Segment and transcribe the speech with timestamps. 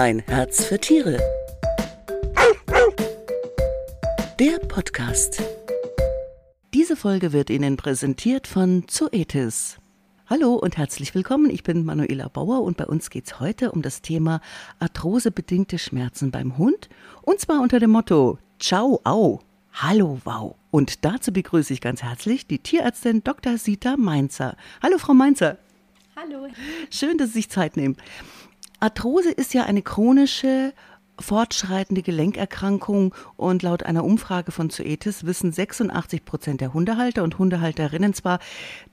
[0.00, 1.18] Ein Herz für Tiere.
[4.38, 5.42] Der Podcast.
[6.72, 9.76] Diese Folge wird Ihnen präsentiert von Zoetis.
[10.26, 11.50] Hallo und herzlich willkommen.
[11.50, 14.40] Ich bin Manuela Bauer und bei uns geht es heute um das Thema
[14.78, 16.88] arthrosebedingte Schmerzen beim Hund.
[17.20, 19.40] Und zwar unter dem Motto Ciao, au,
[19.74, 20.56] hallo, wow.
[20.70, 23.58] Und dazu begrüße ich ganz herzlich die Tierärztin Dr.
[23.58, 24.56] Sita Mainzer.
[24.82, 25.58] Hallo, Frau Mainzer.
[26.16, 26.48] Hallo.
[26.90, 27.98] Schön, dass Sie sich Zeit nehmen.
[28.80, 30.72] Arthrose ist ja eine chronische
[31.18, 38.14] fortschreitende Gelenkerkrankung und laut einer Umfrage von Zoetis wissen 86 Prozent der Hundehalter und Hundehalterinnen
[38.14, 38.38] zwar,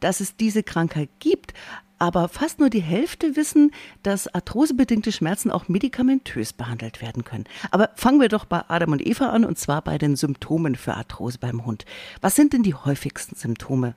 [0.01, 1.53] dass es diese Krankheit gibt,
[1.99, 3.71] aber fast nur die Hälfte wissen,
[4.03, 7.45] dass arthrosebedingte Schmerzen auch medikamentös behandelt werden können.
[7.71, 10.95] Aber fangen wir doch bei Adam und Eva an und zwar bei den Symptomen für
[10.95, 11.85] Arthrose beim Hund.
[12.19, 13.95] Was sind denn die häufigsten Symptome?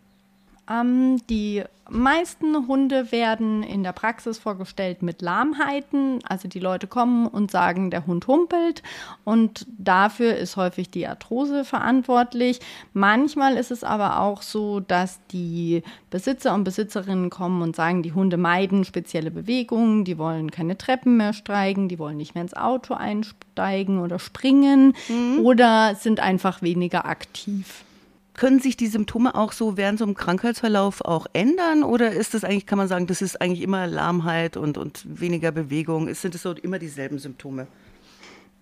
[0.70, 6.20] Ähm, die meisten Hunde werden in der Praxis vorgestellt mit Lahmheiten.
[6.28, 8.82] Also die Leute kommen und sagen, der Hund humpelt
[9.24, 12.60] und dafür ist häufig die Arthrose verantwortlich.
[12.92, 18.12] Manchmal ist es aber auch so, dass die Besitzer und Besitzerinnen kommen und sagen, die
[18.12, 22.54] Hunde meiden spezielle Bewegungen, die wollen keine Treppen mehr steigen, die wollen nicht mehr ins
[22.54, 25.40] Auto einsteigen oder springen mhm.
[25.44, 27.84] oder sind einfach weniger aktiv.
[28.40, 31.82] Können sich die Symptome auch so während so einem Krankheitsverlauf auch ändern?
[31.82, 35.52] Oder ist das eigentlich, kann man sagen, das ist eigentlich immer Lahmheit und, und weniger
[35.52, 36.14] Bewegung?
[36.14, 37.66] Sind es so immer dieselben Symptome?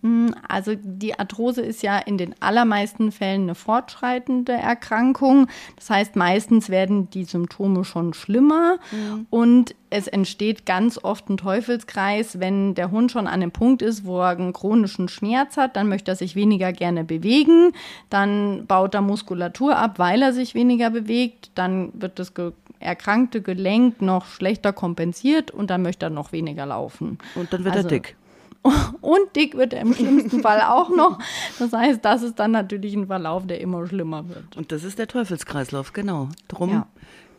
[0.02, 5.48] Hm, also die Arthrose ist ja in den allermeisten Fällen eine fortschreitende Erkrankung.
[5.76, 9.26] Das heißt, meistens werden die Symptome schon schlimmer mhm.
[9.30, 14.04] und es entsteht ganz oft ein Teufelskreis, wenn der Hund schon an dem Punkt ist,
[14.04, 17.72] wo er einen chronischen Schmerz hat, dann möchte er sich weniger gerne bewegen,
[18.10, 22.32] dann baut er Muskulatur ab, weil er sich weniger bewegt, dann wird das
[22.80, 27.18] erkrankte Gelenk noch schlechter kompensiert und dann möchte er noch weniger laufen.
[27.34, 28.16] Und dann wird also, er dick.
[29.00, 31.18] Und dick wird er im schlimmsten Fall auch noch.
[31.58, 34.56] Das heißt, das ist dann natürlich ein Verlauf, der immer schlimmer wird.
[34.56, 36.28] Und das ist der Teufelskreislauf, genau.
[36.48, 36.86] Drum, ja.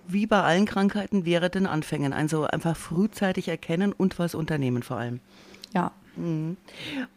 [0.08, 2.14] wie bei allen Krankheiten, wäre den Anfängen.
[2.14, 5.20] Also einfach frühzeitig erkennen und was unternehmen vor allem.
[5.74, 5.92] Ja.
[6.16, 6.58] Mhm.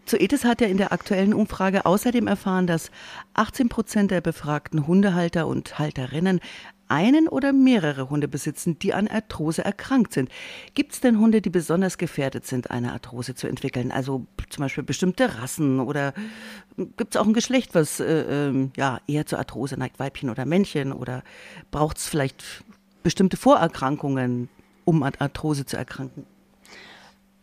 [0.07, 2.91] Zoetis hat ja in der aktuellen Umfrage außerdem erfahren, dass
[3.35, 6.41] 18 Prozent der befragten Hundehalter und Halterinnen
[6.93, 10.29] einen oder mehrere Hunde besitzen, die an Arthrose erkrankt sind.
[10.75, 13.91] Gibt es denn Hunde, die besonders gefährdet sind, eine Arthrose zu entwickeln?
[13.91, 16.13] Also zum Beispiel bestimmte Rassen oder
[16.77, 20.45] gibt es auch ein Geschlecht, was äh, äh, ja, eher zur Arthrose neigt, Weibchen oder
[20.45, 20.93] Männchen?
[20.93, 21.23] Oder
[21.71, 22.63] braucht es vielleicht
[23.03, 24.51] bestimmte Vorerkrankungen,
[24.85, 26.27] um an Arthrose zu erkranken?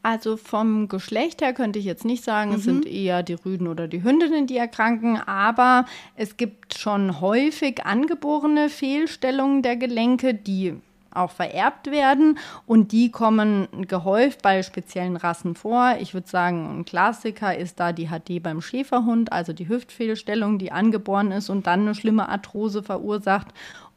[0.01, 2.55] Also vom Geschlecht her könnte ich jetzt nicht sagen, mhm.
[2.55, 7.85] es sind eher die Rüden oder die Hündinnen, die erkranken, aber es gibt schon häufig
[7.85, 10.75] angeborene Fehlstellungen der Gelenke, die
[11.11, 15.97] auch vererbt werden und die kommen gehäuft bei speziellen Rassen vor.
[15.99, 20.71] Ich würde sagen, ein Klassiker ist da die HD beim Schäferhund, also die Hüftfehlstellung, die
[20.71, 23.47] angeboren ist und dann eine schlimme Arthrose verursacht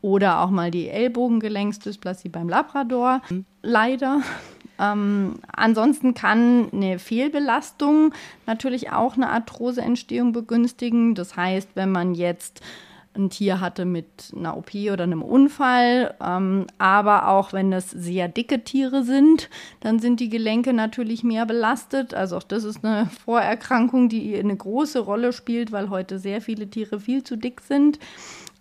[0.00, 3.20] oder auch mal die Ellbogengelenksdysplasie beim Labrador.
[3.28, 3.44] Mhm.
[3.62, 4.20] Leider
[4.82, 8.12] ähm, ansonsten kann eine Fehlbelastung
[8.46, 11.14] natürlich auch eine Arthroseentstehung begünstigen.
[11.14, 12.60] Das heißt, wenn man jetzt
[13.14, 18.26] ein Tier hatte mit einer OP oder einem Unfall, ähm, aber auch wenn es sehr
[18.28, 19.50] dicke Tiere sind,
[19.80, 22.14] dann sind die Gelenke natürlich mehr belastet.
[22.14, 26.68] Also auch das ist eine Vorerkrankung, die eine große Rolle spielt, weil heute sehr viele
[26.68, 27.98] Tiere viel zu dick sind.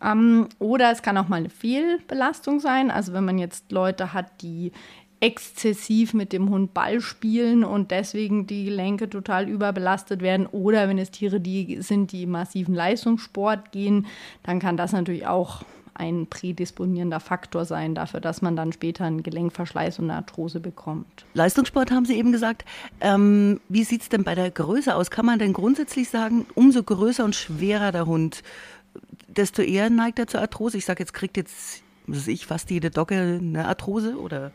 [0.03, 2.91] Ähm, oder es kann auch mal eine Fehlbelastung sein.
[2.91, 4.73] Also wenn man jetzt Leute hat, die
[5.21, 10.47] exzessiv mit dem Hund Ball spielen und deswegen die Gelenke total überbelastet werden.
[10.47, 14.07] Oder wenn es Tiere die sind, die massiven Leistungssport gehen,
[14.43, 19.21] dann kann das natürlich auch ein prädisponierender Faktor sein dafür, dass man dann später einen
[19.21, 21.25] Gelenkverschleiß und eine Arthrose bekommt.
[21.35, 22.65] Leistungssport haben Sie eben gesagt.
[22.99, 25.11] Ähm, wie sieht es denn bei der Größe aus?
[25.11, 28.41] Kann man denn grundsätzlich sagen, umso größer und schwerer der Hund,
[29.27, 30.79] desto eher neigt er zur Arthrose?
[30.79, 34.51] Ich sage jetzt, kriegt jetzt, was ich, fast jede Dogge eine Arthrose oder?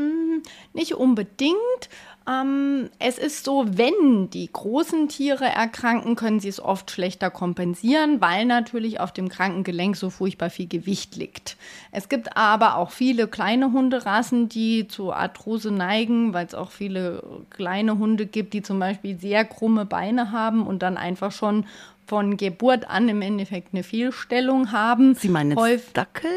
[0.00, 1.56] Hm, nicht unbedingt.
[2.26, 8.20] Ähm, es ist so, wenn die großen Tiere erkranken, können sie es oft schlechter kompensieren,
[8.20, 11.56] weil natürlich auf dem kranken Gelenk so furchtbar viel Gewicht liegt.
[11.92, 17.22] Es gibt aber auch viele kleine Hunderassen, die zu Arthrose neigen, weil es auch viele
[17.50, 21.66] kleine Hunde gibt, die zum Beispiel sehr krumme Beine haben und dann einfach schon
[22.06, 25.14] von Geburt an im Endeffekt eine Fehlstellung haben.
[25.14, 26.30] Sie meinen jetzt Dackel?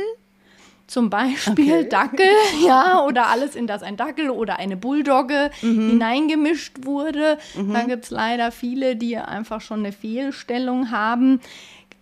[0.87, 1.89] Zum Beispiel okay.
[1.89, 2.25] Dackel,
[2.65, 5.91] ja, oder alles, in das ein Dackel oder eine Bulldogge mhm.
[5.91, 7.37] hineingemischt wurde.
[7.55, 7.73] Mhm.
[7.73, 11.39] Da gibt es leider viele, die einfach schon eine Fehlstellung haben.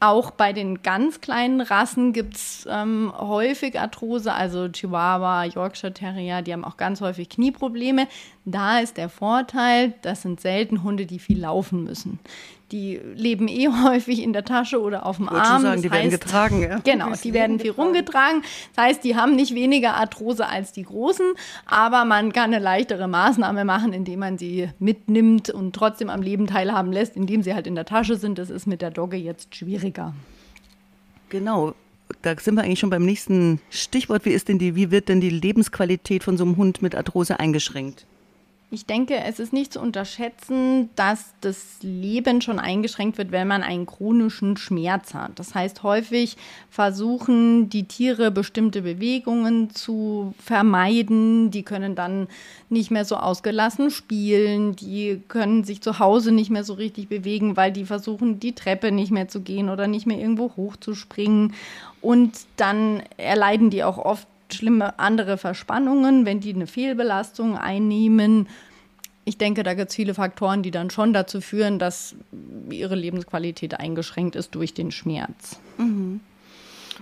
[0.03, 6.41] Auch bei den ganz kleinen Rassen gibt es ähm, häufig Arthrose, also Chihuahua, Yorkshire Terrier,
[6.41, 8.07] die haben auch ganz häufig Knieprobleme.
[8.43, 12.17] Da ist der Vorteil, das sind selten Hunde, die viel laufen müssen.
[12.71, 15.61] Die leben eh häufig in der Tasche oder auf dem ich Arm.
[15.61, 16.79] Sagen, die heißt, werden getragen, ja.
[16.83, 18.43] Genau, die werden viel rumgetragen.
[18.75, 21.33] Das heißt, die haben nicht weniger Arthrose als die Großen,
[21.65, 26.47] aber man kann eine leichtere Maßnahme machen, indem man sie mitnimmt und trotzdem am Leben
[26.47, 28.37] teilhaben lässt, indem sie halt in der Tasche sind.
[28.37, 30.13] Das ist mit der Dogge jetzt schwieriger.
[31.29, 31.73] Genau.
[32.21, 34.25] Da sind wir eigentlich schon beim nächsten Stichwort.
[34.25, 37.39] Wie ist denn die, wie wird denn die Lebensqualität von so einem Hund mit Arthrose
[37.39, 38.05] eingeschränkt?
[38.73, 43.63] Ich denke, es ist nicht zu unterschätzen, dass das Leben schon eingeschränkt wird, wenn man
[43.63, 45.31] einen chronischen Schmerz hat.
[45.35, 46.37] Das heißt, häufig
[46.69, 51.51] versuchen die Tiere bestimmte Bewegungen zu vermeiden.
[51.51, 52.29] Die können dann
[52.69, 54.77] nicht mehr so ausgelassen spielen.
[54.77, 58.93] Die können sich zu Hause nicht mehr so richtig bewegen, weil die versuchen, die Treppe
[58.93, 61.53] nicht mehr zu gehen oder nicht mehr irgendwo hochzuspringen.
[61.99, 68.47] Und dann erleiden die auch oft schlimme andere Verspannungen, wenn die eine Fehlbelastung einnehmen.
[69.23, 72.15] Ich denke, da gibt es viele Faktoren, die dann schon dazu führen, dass
[72.69, 75.59] ihre Lebensqualität eingeschränkt ist durch den Schmerz.
[75.77, 76.21] Mhm.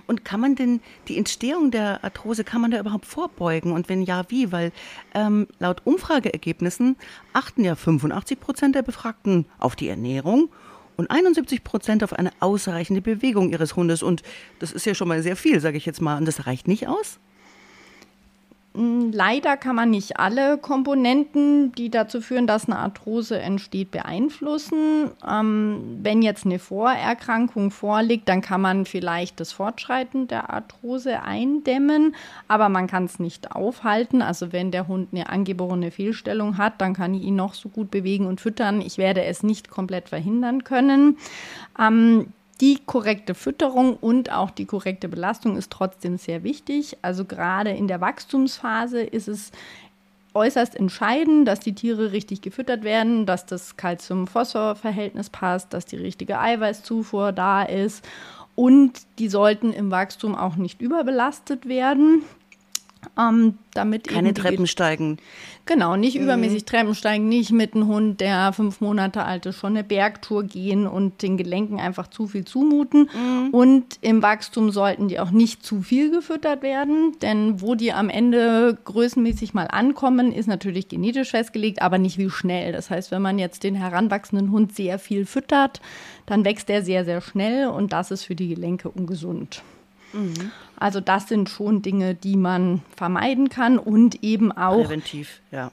[0.06, 3.72] Und kann man denn die Entstehung der Arthrose, kann man da überhaupt vorbeugen?
[3.72, 4.52] Und wenn ja, wie?
[4.52, 4.72] Weil
[5.14, 6.96] ähm, laut Umfrageergebnissen
[7.32, 10.50] achten ja 85 Prozent der Befragten auf die Ernährung
[10.96, 14.02] und 71 Prozent auf eine ausreichende Bewegung ihres Hundes.
[14.02, 14.22] Und
[14.58, 16.18] das ist ja schon mal sehr viel, sage ich jetzt mal.
[16.18, 17.18] Und das reicht nicht aus?
[18.72, 25.10] Hm, leider kann man nicht alle Komponenten, die dazu führen, dass eine Arthrose entsteht, beeinflussen.
[25.28, 32.14] Ähm, wenn jetzt eine Vorerkrankung vorliegt, dann kann man vielleicht das Fortschreiten der Arthrose eindämmen,
[32.46, 34.22] aber man kann es nicht aufhalten.
[34.22, 37.90] Also wenn der Hund eine angeborene Fehlstellung hat, dann kann ich ihn noch so gut
[37.90, 38.80] bewegen und füttern.
[38.82, 41.18] Ich werde es nicht komplett verhindern können.
[41.76, 46.98] Ähm, die korrekte Fütterung und auch die korrekte Belastung ist trotzdem sehr wichtig.
[47.02, 49.50] Also gerade in der Wachstumsphase ist es
[50.34, 56.38] äußerst entscheidend, dass die Tiere richtig gefüttert werden, dass das Calcium-Phosphor-Verhältnis passt, dass die richtige
[56.38, 58.06] Eiweißzufuhr da ist
[58.54, 62.22] und die sollten im Wachstum auch nicht überbelastet werden.
[63.18, 65.18] Ähm, damit Keine Treppen steigen.
[65.66, 66.24] Genau, nicht mhm.
[66.24, 70.42] übermäßig Treppen steigen, nicht mit einem Hund, der fünf Monate alt ist, schon eine Bergtour
[70.42, 73.08] gehen und den Gelenken einfach zu viel zumuten.
[73.14, 73.50] Mhm.
[73.50, 78.10] Und im Wachstum sollten die auch nicht zu viel gefüttert werden, denn wo die am
[78.10, 82.72] Ende größenmäßig mal ankommen, ist natürlich genetisch festgelegt, aber nicht wie schnell.
[82.72, 85.80] Das heißt, wenn man jetzt den heranwachsenden Hund sehr viel füttert,
[86.26, 89.62] dann wächst er sehr, sehr schnell und das ist für die Gelenke ungesund.
[90.12, 90.52] Mhm.
[90.76, 95.70] Also das sind schon Dinge, die man vermeiden kann und eben auch präventiv, ja.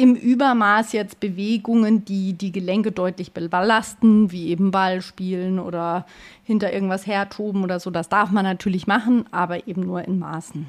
[0.00, 6.06] Im Übermaß jetzt Bewegungen, die die Gelenke deutlich belasten, wie eben Ball spielen oder
[6.44, 7.90] hinter irgendwas hertoben oder so.
[7.90, 10.66] Das darf man natürlich machen, aber eben nur in Maßen.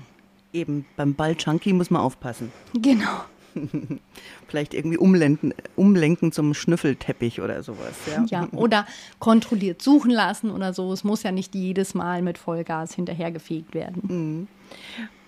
[0.52, 2.52] Eben, beim Ball-Chunky muss man aufpassen.
[2.74, 3.22] Genau.
[4.48, 7.96] Vielleicht irgendwie umlenken, umlenken zum Schnüffelteppich oder sowas.
[8.08, 8.26] Ja.
[8.30, 8.86] ja, oder
[9.20, 10.92] kontrolliert suchen lassen oder so.
[10.94, 14.02] Es muss ja nicht jedes Mal mit Vollgas hinterhergefegt werden.
[14.08, 14.48] Mhm.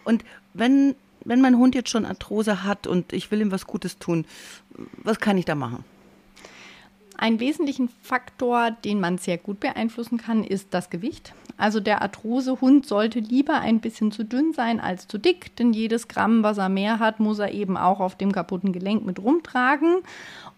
[0.03, 0.23] Und
[0.53, 0.95] wenn,
[1.25, 4.25] wenn mein Hund jetzt schon Arthrose hat und ich will ihm was Gutes tun,
[5.03, 5.83] was kann ich da machen?
[7.21, 11.35] Ein wesentlichen Faktor, den man sehr gut beeinflussen kann, ist das Gewicht.
[11.55, 16.07] Also der Arthrosehund sollte lieber ein bisschen zu dünn sein als zu dick, denn jedes
[16.07, 19.97] Gramm, was er mehr hat, muss er eben auch auf dem kaputten Gelenk mit rumtragen.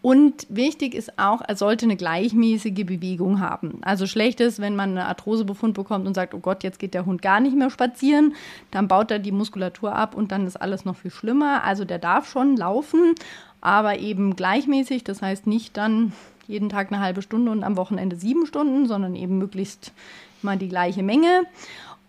[0.02, 3.80] Und wichtig ist auch, er sollte eine gleichmäßige Bewegung haben.
[3.82, 7.06] Also schlecht ist, wenn man einen Arthrosebefund bekommt und sagt, oh Gott, jetzt geht der
[7.06, 8.36] Hund gar nicht mehr spazieren,
[8.72, 11.66] dann baut er die Muskulatur ab und dann ist alles noch viel schlimmer.
[11.66, 13.16] Also der darf schon laufen,
[13.64, 15.06] aber eben gleichmäßig.
[15.06, 16.12] Das heißt nicht dann
[16.48, 19.94] jeden Tag eine halbe Stunde und am Wochenende sieben Stunden, sondern eben möglichst
[20.42, 21.46] mal die gleiche Menge.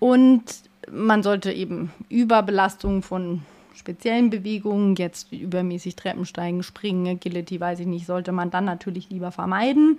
[0.00, 0.42] Und
[0.90, 3.42] man sollte eben Überbelastung von
[3.76, 9.30] speziellen Bewegungen, jetzt übermäßig Treppensteigen, Springen, Agility, weiß ich nicht, sollte man dann natürlich lieber
[9.30, 9.98] vermeiden.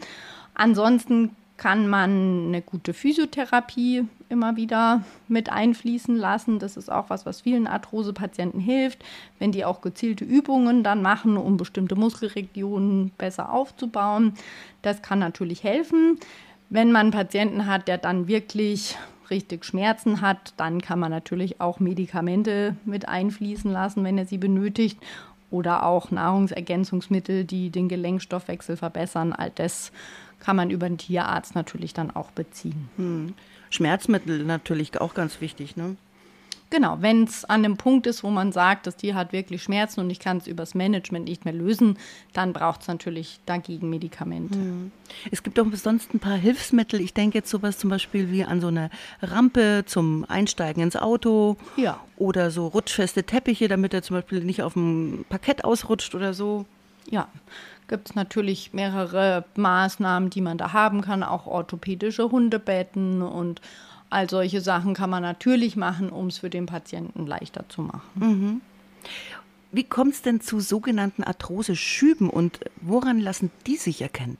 [0.55, 6.59] Ansonsten kann man eine gute Physiotherapie immer wieder mit einfließen lassen.
[6.59, 9.03] Das ist auch was, was vielen Arthrose-Patienten hilft,
[9.39, 14.33] wenn die auch gezielte Übungen dann machen, um bestimmte Muskelregionen besser aufzubauen.
[14.81, 16.19] Das kann natürlich helfen.
[16.69, 18.97] Wenn man einen Patienten hat, der dann wirklich
[19.29, 24.37] richtig Schmerzen hat, dann kann man natürlich auch Medikamente mit einfließen lassen, wenn er sie
[24.37, 24.99] benötigt.
[25.51, 29.31] Oder auch Nahrungsergänzungsmittel, die den Gelenkstoffwechsel verbessern.
[29.33, 29.91] All das
[30.39, 32.89] kann man über den Tierarzt natürlich dann auch beziehen.
[32.97, 33.33] Hm.
[33.69, 35.95] Schmerzmittel natürlich auch ganz wichtig, ne?
[36.71, 39.99] Genau, wenn es an einem Punkt ist, wo man sagt, das Tier hat wirklich Schmerzen
[39.99, 41.97] und ich kann es übers Management nicht mehr lösen,
[42.33, 44.57] dann braucht es natürlich dagegen Medikamente.
[44.57, 44.91] Mhm.
[45.31, 46.99] Es gibt auch sonst ein paar Hilfsmittel.
[47.01, 48.89] Ich denke jetzt sowas zum Beispiel wie an so eine
[49.21, 51.57] Rampe zum Einsteigen ins Auto.
[51.77, 51.99] Ja.
[52.17, 56.65] Oder so rutschfeste Teppiche, damit er zum Beispiel nicht auf dem Parkett ausrutscht oder so.
[57.09, 57.27] Ja,
[57.87, 63.61] gibt es natürlich mehrere Maßnahmen, die man da haben kann, auch orthopädische Hundebetten und
[64.15, 68.01] all solche Sachen kann man natürlich machen, um es für den Patienten leichter zu machen.
[68.15, 68.61] Mhm.
[69.71, 74.37] Wie kommt es denn zu sogenannten Arthrose-Schüben und woran lassen die sich erkennen?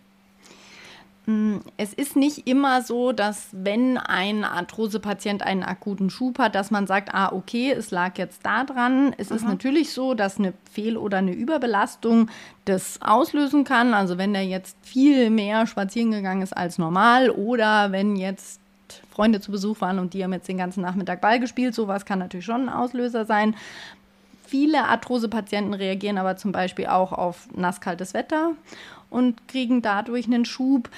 [1.25, 6.71] Mm, es ist nicht immer so, dass wenn ein Arthrose-Patient einen akuten Schub hat, dass
[6.71, 9.13] man sagt, ah, okay, es lag jetzt da dran.
[9.17, 9.37] Es Aha.
[9.37, 12.29] ist natürlich so, dass eine Fehl- oder eine Überbelastung
[12.65, 13.93] das auslösen kann.
[13.93, 18.61] Also wenn der jetzt viel mehr spazieren gegangen ist als normal oder wenn jetzt
[19.11, 22.19] Freunde zu Besuch waren und die haben jetzt den ganzen Nachmittag Ball gespielt, sowas kann
[22.19, 23.55] natürlich schon ein Auslöser sein.
[24.45, 28.51] Viele Arthrose-Patienten reagieren aber zum Beispiel auch auf nasskaltes Wetter
[29.09, 30.89] und kriegen dadurch einen Schub.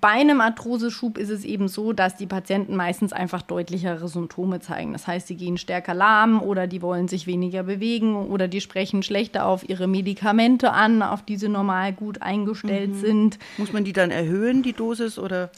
[0.00, 4.92] Bei einem Arthroseschub ist es eben so, dass die Patienten meistens einfach deutlichere Symptome zeigen.
[4.92, 9.02] Das heißt, sie gehen stärker lahm oder die wollen sich weniger bewegen oder die sprechen
[9.02, 13.00] schlechter auf ihre Medikamente an, auf die sie normal gut eingestellt mhm.
[13.00, 13.38] sind.
[13.58, 15.50] Muss man die dann erhöhen, die Dosis oder?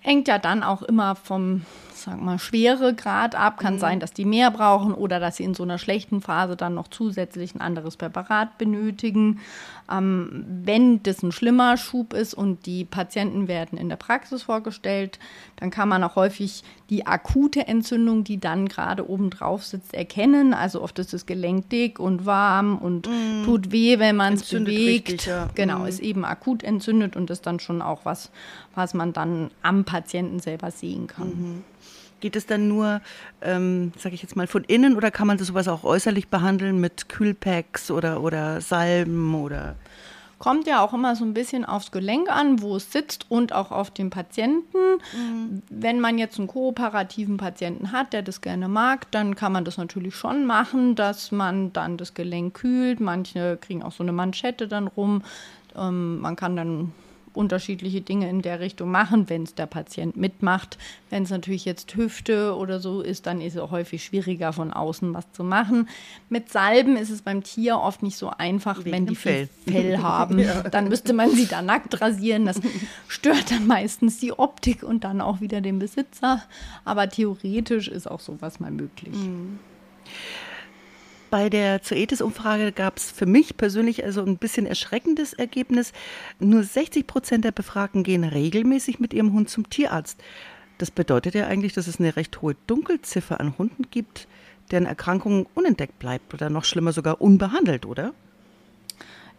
[0.00, 1.64] Hängt ja dann auch immer vom
[2.00, 3.58] sag mal, Schweregrad ab.
[3.58, 3.78] Kann mhm.
[3.78, 6.88] sein, dass die mehr brauchen oder dass sie in so einer schlechten Phase dann noch
[6.88, 9.40] zusätzlich ein anderes Präparat benötigen.
[9.90, 15.18] Ähm, wenn das ein schlimmer Schub ist und die Patienten werden in der Praxis vorgestellt,
[15.56, 20.54] dann kann man auch häufig die akute Entzündung, die dann gerade oben drauf sitzt, erkennen.
[20.54, 23.44] Also oft ist das Gelenk dick und warm und mm.
[23.44, 25.08] tut weh, wenn man es bewegt.
[25.08, 25.48] Richtig, ja.
[25.54, 25.86] Genau, mm.
[25.86, 28.30] ist eben akut entzündet und ist dann schon auch was,
[28.74, 31.28] was man dann am Patienten selber sehen kann.
[31.28, 31.64] Mhm.
[32.20, 33.00] Geht es dann nur,
[33.42, 36.80] ähm, sage ich jetzt mal, von innen oder kann man das sowas auch äußerlich behandeln
[36.80, 39.76] mit Kühlpacks oder, oder Salben oder?
[40.40, 43.70] Kommt ja auch immer so ein bisschen aufs Gelenk an, wo es sitzt und auch
[43.70, 44.78] auf den Patienten.
[45.12, 45.62] Mhm.
[45.68, 49.76] Wenn man jetzt einen kooperativen Patienten hat, der das gerne mag, dann kann man das
[49.76, 53.00] natürlich schon machen, dass man dann das Gelenk kühlt.
[53.00, 55.22] Manche kriegen auch so eine Manschette dann rum.
[55.76, 56.94] Ähm, man kann dann
[57.32, 60.78] unterschiedliche Dinge in der Richtung machen, wenn es der Patient mitmacht.
[61.10, 65.14] Wenn es natürlich jetzt Hüfte oder so ist, dann ist es häufig schwieriger von außen
[65.14, 65.88] was zu machen.
[66.28, 69.98] Mit Salben ist es beim Tier oft nicht so einfach, Wegen wenn die Fell, Fell
[70.02, 70.38] haben.
[70.38, 70.62] ja.
[70.62, 72.46] Dann müsste man sie da nackt rasieren.
[72.46, 72.60] Das
[73.08, 76.42] stört dann meistens die Optik und dann auch wieder den Besitzer.
[76.84, 79.14] Aber theoretisch ist auch sowas mal möglich.
[79.14, 79.58] Mhm.
[81.30, 85.92] Bei der Zoetis-Umfrage gab es für mich persönlich also ein bisschen erschreckendes Ergebnis.
[86.40, 90.20] Nur 60 Prozent der Befragten gehen regelmäßig mit ihrem Hund zum Tierarzt.
[90.78, 94.26] Das bedeutet ja eigentlich, dass es eine recht hohe Dunkelziffer an Hunden gibt,
[94.72, 98.12] deren Erkrankung unentdeckt bleibt oder noch schlimmer sogar unbehandelt, oder?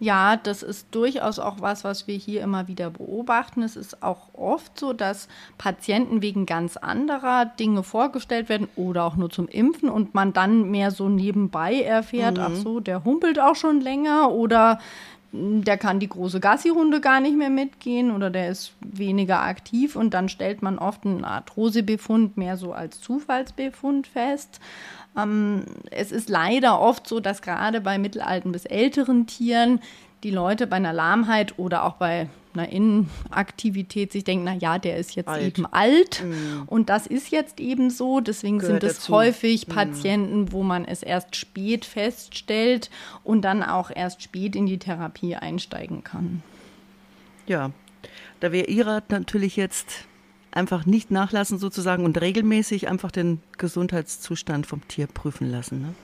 [0.01, 3.61] Ja, das ist durchaus auch was, was wir hier immer wieder beobachten.
[3.61, 5.27] Es ist auch oft so, dass
[5.59, 10.71] Patienten wegen ganz anderer Dinge vorgestellt werden oder auch nur zum Impfen und man dann
[10.71, 12.43] mehr so nebenbei erfährt, mhm.
[12.43, 14.79] ach so, der humpelt auch schon länger oder
[15.33, 20.13] der kann die große Gassi-Runde gar nicht mehr mitgehen oder der ist weniger aktiv und
[20.13, 24.59] dann stellt man oft einen Arthrosebefund mehr so als Zufallsbefund fest.
[25.17, 29.79] Ähm, es ist leider oft so, dass gerade bei mittelalten bis älteren Tieren
[30.23, 34.97] die Leute bei einer Lahmheit oder auch bei einer Innenaktivität sich denken, na ja, der
[34.97, 35.43] ist jetzt alt.
[35.43, 36.63] eben alt mm.
[36.67, 38.19] und das ist jetzt eben so.
[38.19, 39.71] Deswegen Gehört sind es häufig mm.
[39.71, 42.89] Patienten, wo man es erst spät feststellt
[43.23, 46.43] und dann auch erst spät in die Therapie einsteigen kann.
[47.47, 47.71] Ja,
[48.39, 50.05] da wäre Ihrer natürlich jetzt
[50.51, 55.81] einfach nicht nachlassen sozusagen und regelmäßig einfach den Gesundheitszustand vom Tier prüfen lassen.
[55.81, 55.95] Ne?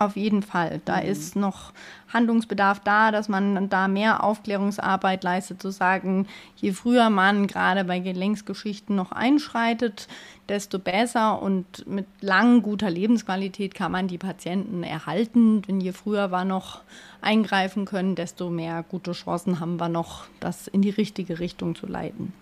[0.00, 0.80] Auf jeden Fall.
[0.86, 1.08] Da mhm.
[1.08, 1.74] ist noch
[2.08, 6.26] Handlungsbedarf da, dass man da mehr Aufklärungsarbeit leistet, zu sagen,
[6.56, 10.08] je früher man gerade bei Gelenksgeschichten noch einschreitet,
[10.48, 15.60] desto besser und mit lang guter Lebensqualität kann man die Patienten erhalten.
[15.60, 16.80] Denn je früher wir noch
[17.20, 21.86] eingreifen können, desto mehr gute Chancen haben wir noch, das in die richtige Richtung zu
[21.86, 22.32] leiten.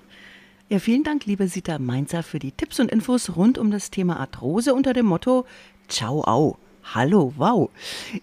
[0.69, 4.21] Ja, vielen Dank, liebe Sita Mainzer, für die Tipps und Infos rund um das Thema
[4.21, 5.45] Arthrose unter dem Motto
[5.89, 6.57] Ciao Au.
[6.95, 7.71] Hallo, wow.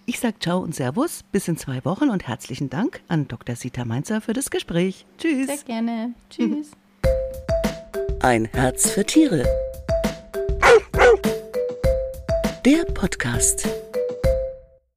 [0.06, 3.54] Ich sage Ciao und Servus, bis in zwei Wochen und herzlichen Dank an Dr.
[3.54, 5.06] Sita Mainzer für das Gespräch.
[5.18, 5.46] Tschüss.
[5.46, 6.14] Sehr gerne.
[6.30, 6.72] Tschüss.
[8.20, 9.44] Ein Herz für Tiere.
[12.64, 13.68] Der Podcast.